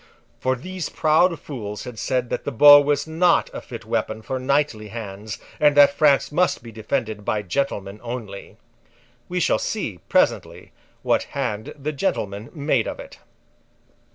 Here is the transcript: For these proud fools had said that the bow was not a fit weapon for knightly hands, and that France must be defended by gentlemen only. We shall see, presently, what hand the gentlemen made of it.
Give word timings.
For 0.39 0.55
these 0.55 0.89
proud 0.89 1.39
fools 1.39 1.83
had 1.83 1.99
said 1.99 2.31
that 2.31 2.43
the 2.43 2.51
bow 2.51 2.81
was 2.81 3.05
not 3.05 3.51
a 3.53 3.61
fit 3.61 3.85
weapon 3.85 4.23
for 4.23 4.39
knightly 4.39 4.87
hands, 4.87 5.37
and 5.59 5.77
that 5.77 5.93
France 5.93 6.31
must 6.31 6.63
be 6.63 6.71
defended 6.71 7.23
by 7.23 7.43
gentlemen 7.43 7.99
only. 8.01 8.57
We 9.29 9.39
shall 9.39 9.59
see, 9.59 9.99
presently, 10.09 10.71
what 11.03 11.37
hand 11.37 11.75
the 11.77 11.91
gentlemen 11.93 12.49
made 12.51 12.87
of 12.87 12.99
it. 12.99 13.19